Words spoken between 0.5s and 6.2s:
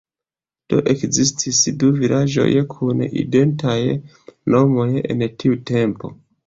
Do ekzistis du vilaĝoj kun identaj nomoj en tiu tempo.